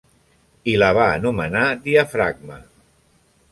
[0.73, 2.61] I la va anomenar diafragma.